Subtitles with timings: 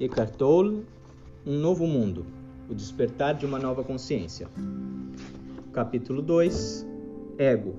[0.00, 0.86] Eckhart Tolle,
[1.44, 2.24] Um Novo Mundo,
[2.70, 4.46] O Despertar de uma Nova Consciência.
[5.72, 6.86] Capítulo 2,
[7.36, 7.74] Ego,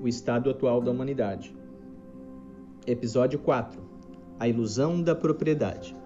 [0.00, 1.52] o estado atual da humanidade.
[2.86, 3.82] Episódio 4,
[4.38, 5.96] A Ilusão da Propriedade.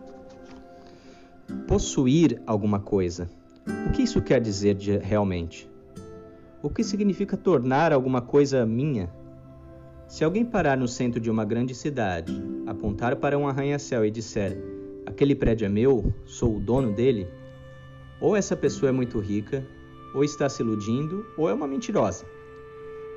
[1.66, 3.28] Possuir alguma coisa.
[3.86, 5.70] O que isso quer dizer de, realmente?
[6.62, 9.10] O que significa tornar alguma coisa minha?
[10.06, 12.32] Se alguém parar no centro de uma grande cidade,
[12.66, 14.77] apontar para um arranha-céu e disser:
[15.08, 17.26] Aquele prédio é meu, sou o dono dele,
[18.20, 19.66] ou essa pessoa é muito rica,
[20.14, 22.26] ou está se iludindo, ou é uma mentirosa.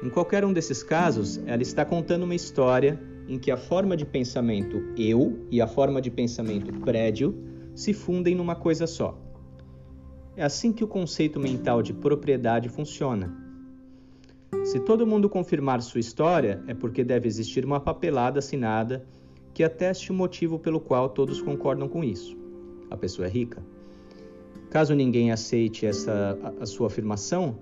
[0.02, 4.06] Em qualquer um desses casos, ela está contando uma história em que a forma de
[4.06, 7.36] pensamento eu e a forma de pensamento prédio
[7.76, 9.20] se fundem numa coisa só.
[10.38, 13.38] É assim que o conceito mental de propriedade funciona.
[14.64, 19.06] Se todo mundo confirmar sua história, é porque deve existir uma papelada assinada
[19.54, 22.38] que ateste o motivo pelo qual todos concordam com isso.
[22.90, 23.64] A pessoa é rica.
[24.70, 27.58] Caso ninguém aceite essa a, sua afirmação,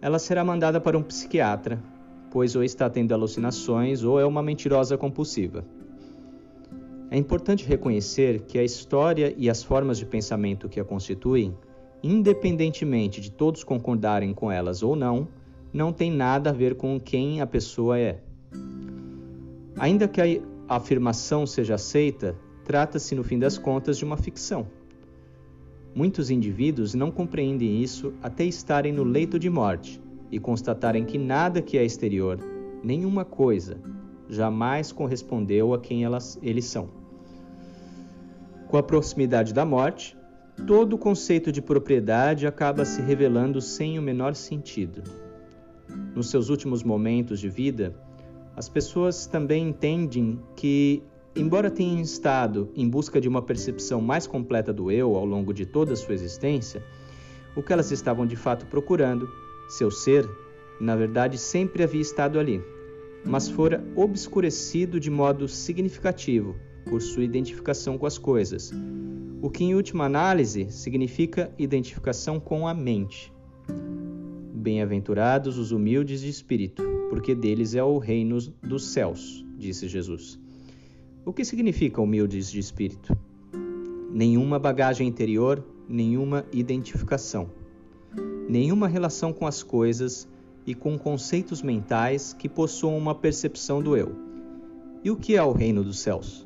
[0.00, 1.82] ela será mandada para um psiquiatra,
[2.30, 5.64] pois ou está tendo alucinações ou é uma mentirosa compulsiva.
[7.10, 11.56] É importante reconhecer que a história e as formas de pensamento que a constituem,
[12.02, 15.28] independentemente de todos concordarem com elas ou não,
[15.72, 18.20] não tem nada a ver com quem a pessoa é.
[19.76, 24.66] Ainda que a afirmação seja aceita, trata-se, no fim das contas, de uma ficção.
[25.94, 31.62] Muitos indivíduos não compreendem isso até estarem no leito de morte e constatarem que nada
[31.62, 32.38] que é exterior,
[32.82, 33.78] nenhuma coisa,
[34.28, 36.88] jamais correspondeu a quem elas, eles são.
[38.66, 40.16] Com a proximidade da morte,
[40.66, 45.02] todo o conceito de propriedade acaba se revelando sem o menor sentido.
[46.14, 47.94] Nos seus últimos momentos de vida,
[48.56, 51.02] as pessoas também entendem que,
[51.34, 55.66] embora tenham estado em busca de uma percepção mais completa do eu ao longo de
[55.66, 56.82] toda a sua existência,
[57.56, 59.28] o que elas estavam de fato procurando,
[59.68, 60.28] seu ser,
[60.80, 62.62] na verdade sempre havia estado ali,
[63.24, 66.54] mas fora obscurecido de modo significativo
[66.84, 68.72] por sua identificação com as coisas,
[69.40, 73.32] o que em última análise significa identificação com a mente.
[74.54, 80.36] Bem-aventurados os humildes de espírito, porque deles é o reino dos céus, disse Jesus.
[81.24, 83.16] O que significa humildes de espírito?
[84.10, 87.48] Nenhuma bagagem interior, nenhuma identificação,
[88.48, 90.28] nenhuma relação com as coisas
[90.66, 94.10] e com conceitos mentais que possuam uma percepção do eu.
[95.04, 96.44] E o que é o reino dos céus?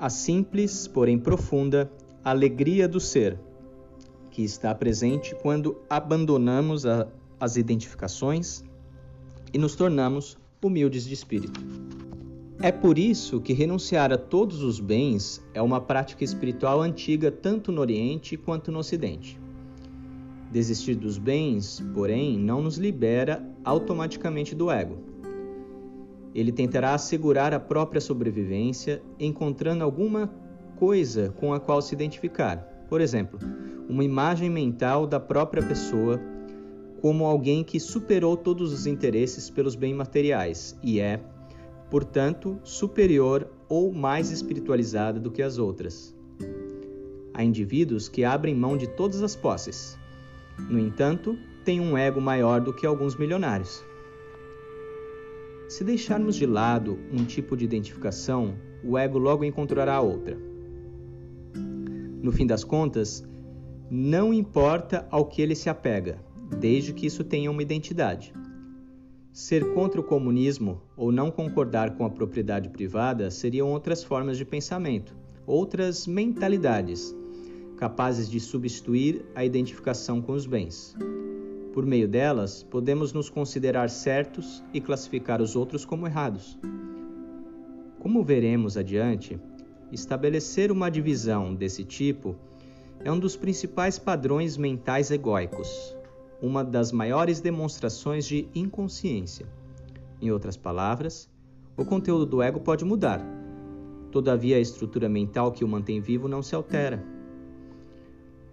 [0.00, 1.88] A simples, porém profunda,
[2.24, 3.38] alegria do ser
[4.32, 7.06] que está presente quando abandonamos a,
[7.38, 8.64] as identificações
[9.54, 11.60] e nos tornamos humildes de espírito.
[12.60, 17.70] É por isso que renunciar a todos os bens é uma prática espiritual antiga tanto
[17.70, 19.38] no Oriente quanto no Ocidente.
[20.50, 24.98] Desistir dos bens, porém, não nos libera automaticamente do ego.
[26.34, 30.32] Ele tentará assegurar a própria sobrevivência encontrando alguma
[30.76, 32.56] coisa com a qual se identificar.
[32.88, 33.38] Por exemplo,
[33.88, 36.20] uma imagem mental da própria pessoa
[37.04, 41.20] como alguém que superou todos os interesses pelos bens materiais e é,
[41.90, 46.16] portanto, superior ou mais espiritualizada do que as outras.
[47.34, 49.98] Há indivíduos que abrem mão de todas as posses.
[50.70, 53.84] No entanto, têm um ego maior do que alguns milionários.
[55.68, 60.38] Se deixarmos de lado um tipo de identificação, o ego logo encontrará outra.
[62.22, 63.22] No fim das contas,
[63.90, 66.23] não importa ao que ele se apega,
[66.58, 68.32] desde que isso tenha uma identidade.
[69.32, 74.44] Ser contra o comunismo ou não concordar com a propriedade privada seriam outras formas de
[74.44, 75.16] pensamento,
[75.46, 77.14] outras mentalidades,
[77.76, 80.96] capazes de substituir a identificação com os bens.
[81.72, 86.56] Por meio delas, podemos nos considerar certos e classificar os outros como errados.
[87.98, 89.40] Como veremos adiante,
[89.90, 92.36] estabelecer uma divisão desse tipo
[93.02, 95.93] é um dos principais padrões mentais egóicos,
[96.44, 99.46] uma das maiores demonstrações de inconsciência.
[100.20, 101.26] Em outras palavras,
[101.74, 103.24] o conteúdo do ego pode mudar,
[104.12, 107.02] todavia a estrutura mental que o mantém vivo não se altera.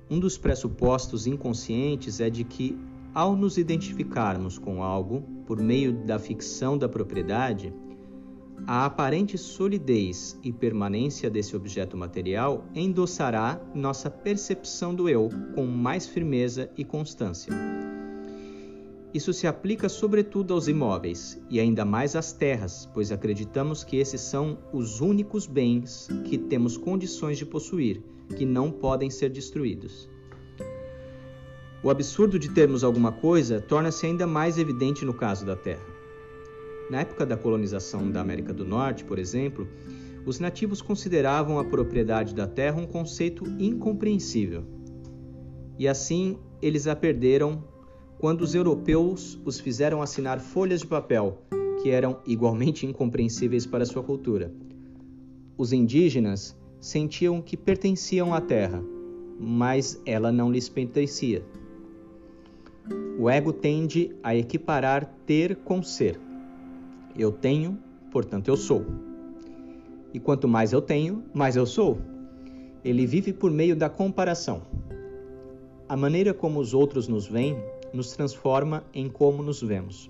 [0.10, 2.80] Um dos pressupostos inconscientes é de que,
[3.14, 7.74] ao nos identificarmos com algo por meio da ficção da propriedade,
[8.68, 16.06] a aparente solidez e permanência desse objeto material endossará nossa percepção do eu com mais
[16.06, 17.54] firmeza e constância.
[19.14, 24.22] Isso se aplica sobretudo aos imóveis e ainda mais às terras, pois acreditamos que esses
[24.22, 28.02] são os únicos bens que temos condições de possuir,
[28.38, 30.10] que não podem ser destruídos.
[31.84, 35.91] O absurdo de termos alguma coisa torna-se ainda mais evidente no caso da terra.
[36.92, 39.66] Na época da colonização da América do Norte, por exemplo,
[40.26, 44.66] os nativos consideravam a propriedade da terra um conceito incompreensível.
[45.80, 47.64] E assim eles a perderam
[48.20, 51.42] quando os europeus os fizeram assinar folhas de papel
[51.82, 54.54] que eram igualmente incompreensíveis para sua cultura.
[55.58, 58.84] Os indígenas sentiam que pertenciam à terra,
[59.40, 61.42] mas ela não lhes pertencia.
[63.18, 66.20] O ego tende a equiparar ter com ser.
[67.18, 67.78] Eu tenho,
[68.12, 68.86] portanto eu sou.
[70.14, 72.00] E quanto mais eu tenho, mais eu sou.
[72.84, 74.62] Ele vive por meio da comparação.
[75.88, 77.58] A maneira como os outros nos veem
[77.94, 80.10] nos transforma em como nos vemos.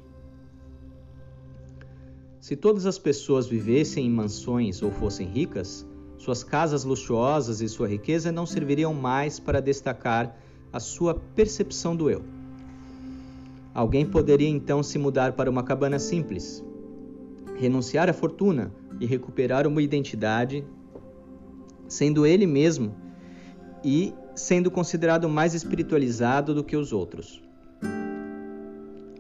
[2.40, 5.86] Se todas as pessoas vivessem em mansões ou fossem ricas,
[6.18, 10.36] suas casas luxuosas e sua riqueza não serviriam mais para destacar
[10.72, 12.24] a sua percepção do eu.
[13.74, 16.64] Alguém poderia então se mudar para uma cabana simples,
[17.58, 20.66] renunciar à fortuna e recuperar uma identidade,
[21.88, 22.96] sendo ele mesmo
[23.84, 27.42] e sendo considerado mais espiritualizado do que os outros.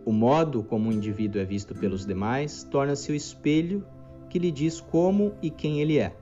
[0.05, 3.85] O modo como o indivíduo é visto pelos demais torna-se o espelho
[4.29, 6.15] que lhe diz como e quem ele é.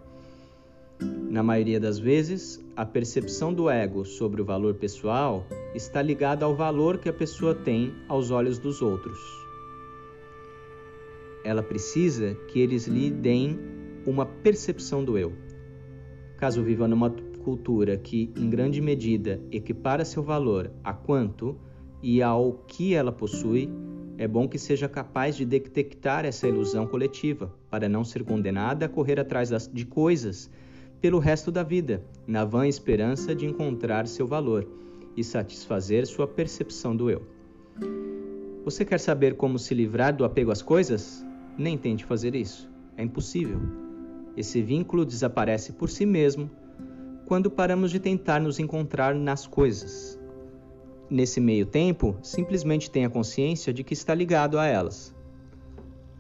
[1.30, 6.56] Na maioria das vezes, a percepção do ego sobre o valor pessoal está ligada ao
[6.56, 9.18] valor que a pessoa tem aos olhos dos outros.
[11.44, 13.60] Ela precisa que eles lhe deem
[14.06, 15.34] uma percepção do eu.
[16.38, 17.10] Caso viva numa
[17.44, 21.58] cultura que, em grande medida, equipara seu valor a quanto
[22.02, 23.70] e ao que ela possui,
[24.18, 28.90] é bom que seja capaz de detectar essa ilusão coletiva, para não ser condenada a
[28.90, 30.50] correr atrás de coisas
[31.00, 34.68] pelo resto da vida, na vã esperança de encontrar seu valor
[35.16, 37.22] e satisfazer sua percepção do eu.
[38.66, 41.26] Você quer saber como se livrar do apego às coisas?
[41.60, 42.72] Nem tente fazer isso.
[42.96, 43.60] É impossível.
[44.38, 46.50] Esse vínculo desaparece por si mesmo
[47.26, 50.18] quando paramos de tentar nos encontrar nas coisas.
[51.10, 55.14] Nesse meio tempo, simplesmente tenha consciência de que está ligado a elas.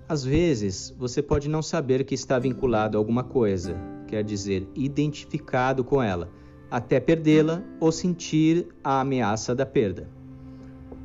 [0.09, 3.77] Às vezes, você pode não saber que está vinculado a alguma coisa,
[4.07, 6.29] quer dizer, identificado com ela,
[6.69, 10.09] até perdê-la ou sentir a ameaça da perda.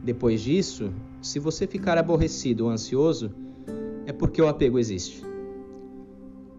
[0.03, 0.93] Depois disso,
[1.23, 3.44] se você ficar aborrecido ou ansioso,
[4.07, 5.25] é porque o apego existe.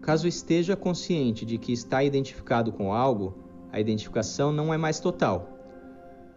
[0.00, 3.34] Caso esteja consciente de que está identificado com algo,
[3.72, 5.56] a identificação não é mais total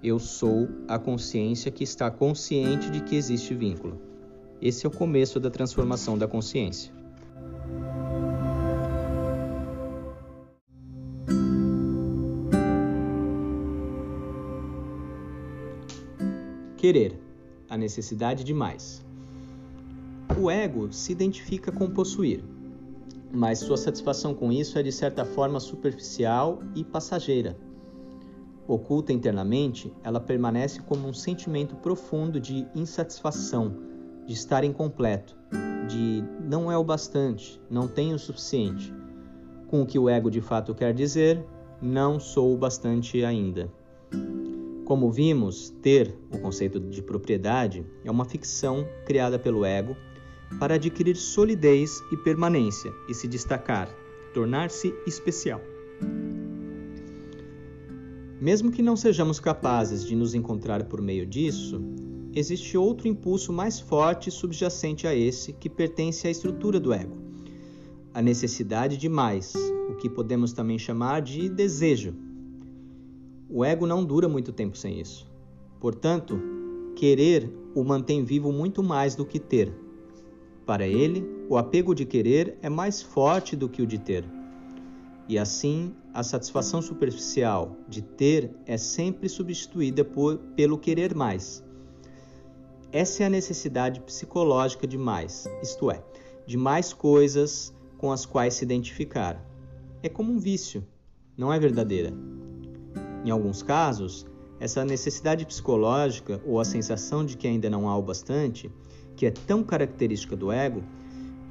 [0.02, 4.00] eu sou a consciência que está consciente de que existe vínculo.
[4.62, 6.92] Esse é o começo da transformação da consciência.
[16.78, 17.20] Querer
[17.70, 19.06] a necessidade de mais.
[20.40, 22.44] O ego se identifica com possuir,
[23.32, 27.58] mas sua satisfação com isso é de certa forma superficial e passageira
[28.70, 33.76] Oculta internamente, ela permanece como um sentimento profundo de insatisfação,
[34.28, 35.36] de estar incompleto,
[35.88, 38.94] de não é o bastante, não tenho o suficiente.
[39.66, 41.44] Com o que o ego de fato quer dizer,
[41.82, 43.74] não sou o bastante ainda.
[44.86, 49.98] Como vimos, ter o conceito de propriedade é uma ficção criada pelo ego
[50.58, 53.90] para adquirir solidez e permanência e se destacar,
[54.34, 55.62] tornar-se especial.
[58.42, 61.82] Mesmo que não sejamos capazes de nos encontrar por meio disso,
[62.34, 67.18] existe outro impulso mais forte subjacente a esse que pertence à estrutura do ego:
[68.14, 69.54] a necessidade de mais,
[69.90, 72.16] o que podemos também chamar de desejo.
[73.50, 75.28] O ego não dura muito tempo sem isso.
[75.80, 76.40] Portanto,
[76.96, 79.74] querer o mantém vivo muito mais do que ter.
[80.70, 84.24] Para ele, o apego de querer é mais forte do que o de ter.
[85.28, 91.64] E assim, a satisfação superficial de ter é sempre substituída por, pelo querer mais.
[92.92, 96.04] Essa é a necessidade psicológica de mais, isto é,
[96.46, 99.44] de mais coisas com as quais se identificar.
[100.04, 100.86] É como um vício,
[101.36, 102.14] não é verdadeira.
[103.26, 104.24] Em alguns casos,
[104.60, 108.72] essa necessidade psicológica ou a sensação de que ainda não há o bastante,
[109.20, 110.82] que é tão característica do ego,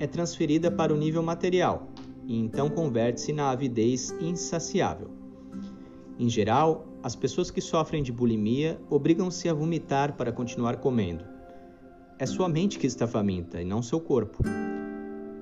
[0.01, 1.87] é transferida para o nível material,
[2.27, 5.11] e então converte-se na avidez insaciável.
[6.19, 11.27] Em geral, as pessoas que sofrem de bulimia obrigam-se a vomitar para continuar comendo.
[12.19, 14.43] é sua mente que está faminta e não seu corpo.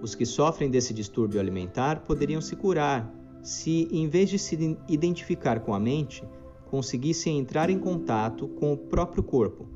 [0.02, 3.08] Os que sofrem desse distúrbio alimentar poderiam se curar
[3.40, 6.24] se, em vez de se identificar com a mente,
[6.68, 9.68] conseguissem entrar em contato com o próprio corpo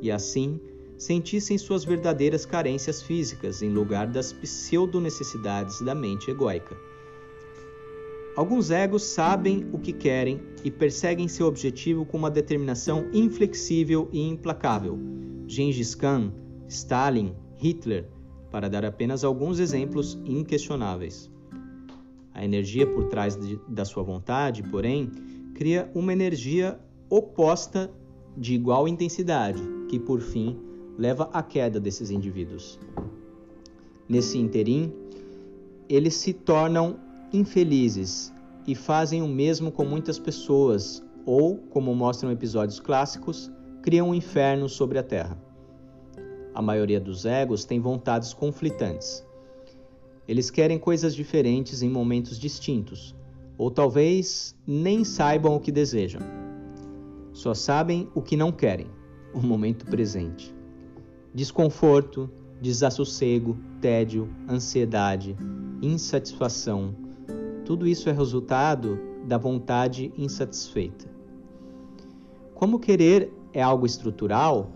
[0.00, 0.58] e, assim,
[1.00, 6.76] sentissem suas verdadeiras carências físicas em lugar das pseudo-necessidades da mente egóica.
[8.36, 14.20] Alguns egos sabem o que querem e perseguem seu objetivo com uma determinação inflexível e
[14.20, 14.98] implacável.
[15.46, 16.34] Gengis Khan,
[16.68, 18.06] Stalin, Hitler,
[18.50, 21.30] para dar apenas alguns exemplos inquestionáveis.
[22.34, 25.10] A energia por trás de, da sua vontade, porém,
[25.54, 26.78] cria uma energia
[27.08, 27.90] oposta
[28.36, 30.69] de igual intensidade, que por fim
[31.00, 32.78] leva à queda desses indivíduos.
[34.06, 34.92] Nesse interim,
[35.88, 37.00] eles se tornam
[37.32, 38.30] infelizes
[38.66, 44.68] e fazem o mesmo com muitas pessoas, ou, como mostram episódios clássicos, criam um inferno
[44.68, 45.42] sobre a terra.
[46.54, 49.26] A maioria dos egos tem vontades conflitantes.
[50.28, 53.16] Eles querem coisas diferentes em momentos distintos,
[53.56, 56.20] ou talvez nem saibam o que desejam.
[57.32, 58.88] Só sabem o que não querem,
[59.32, 60.59] o momento presente.
[61.32, 62.28] Desconforto,
[62.60, 65.36] desassossego, tédio, ansiedade,
[65.80, 66.94] insatisfação,
[67.64, 71.08] tudo isso é resultado da vontade insatisfeita.
[72.52, 74.72] Como querer é algo estrutural,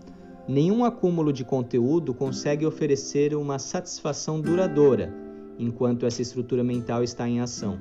[0.47, 5.13] nenhum acúmulo de conteúdo consegue oferecer uma satisfação duradoura
[5.59, 7.77] enquanto essa estrutura mental está em ação.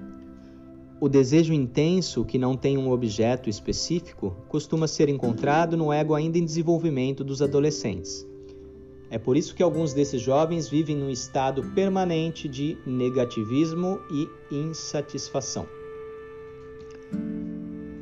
[1.01, 6.39] O desejo intenso, que não tem um objeto específico, costuma ser encontrado no ego ainda
[6.39, 8.27] em desenvolvimento dos adolescentes.
[9.15, 15.69] É por isso que alguns desses jovens vivem num estado permanente de negativismo e insatisfação.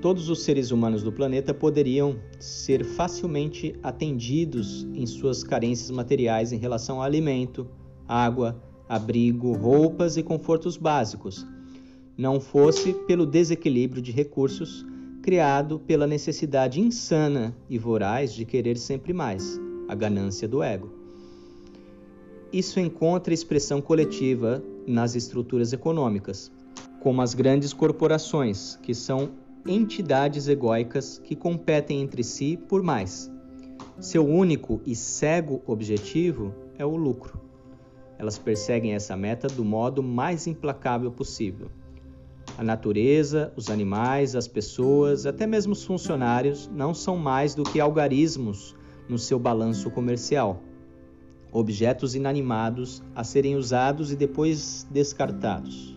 [0.00, 6.56] Todos os seres humanos do planeta poderiam ser facilmente atendidos em suas carências materiais em
[6.56, 7.68] relação a alimento,
[8.08, 11.46] água, abrigo, roupas e confortos básicos,
[12.16, 14.82] não fosse pelo desequilíbrio de recursos
[15.20, 21.01] criado pela necessidade insana e voraz de querer sempre mais, a ganância do ego.
[22.52, 26.52] Isso encontra expressão coletiva nas estruturas econômicas,
[27.00, 29.30] como as grandes corporações, que são
[29.66, 33.32] entidades egóicas que competem entre si por mais.
[33.98, 37.40] Seu único e cego objetivo é o lucro.
[38.18, 41.70] Elas perseguem essa meta do modo mais implacável possível.
[42.58, 47.80] A natureza, os animais, as pessoas, até mesmo os funcionários não são mais do que
[47.80, 48.76] algarismos
[49.08, 50.62] no seu balanço comercial
[51.52, 55.96] objetos inanimados a serem usados e depois descartados.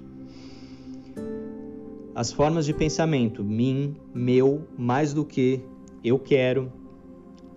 [2.14, 5.62] As formas de pensamento mim, meu, mais do que,
[6.04, 6.72] eu quero,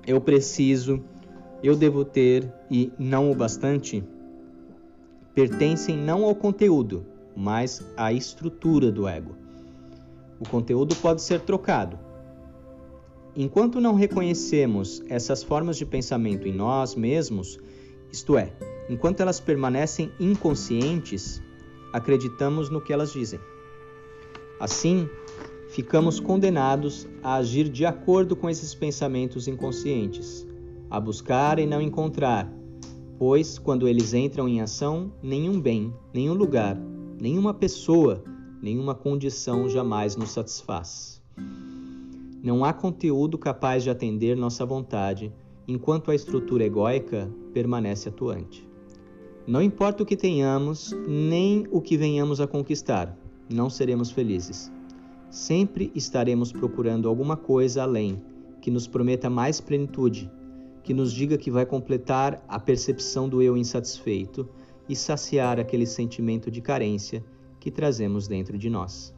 [0.06, 1.02] eu preciso,
[1.62, 4.02] eu devo ter e não o bastante
[5.38, 9.36] pertencem não ao conteúdo, mas à estrutura do ego.
[10.40, 11.96] O conteúdo pode ser trocado.
[13.36, 17.56] Enquanto não reconhecemos essas formas de pensamento em nós mesmos,
[18.12, 18.52] isto é,
[18.88, 21.42] enquanto elas permanecem inconscientes,
[21.92, 23.40] acreditamos no que elas dizem.
[24.58, 25.08] Assim,
[25.68, 30.46] ficamos condenados a agir de acordo com esses pensamentos inconscientes,
[30.90, 32.50] a buscar e não encontrar,
[33.18, 36.76] pois quando eles entram em ação, nenhum bem, nenhum lugar,
[37.20, 38.24] nenhuma pessoa,
[38.62, 41.22] nenhuma condição jamais nos satisfaz.
[42.42, 45.32] Não há conteúdo capaz de atender nossa vontade
[45.68, 48.66] enquanto a estrutura egóica permanece atuante.
[49.46, 53.14] Não importa o que tenhamos, nem o que venhamos a conquistar,
[53.52, 54.72] não seremos felizes.
[55.30, 58.22] Sempre estaremos procurando alguma coisa além,
[58.62, 60.30] que nos prometa mais plenitude,
[60.82, 64.48] que nos diga que vai completar a percepção do eu insatisfeito
[64.88, 67.22] e saciar aquele sentimento de carência
[67.60, 69.14] que trazemos dentro de nós.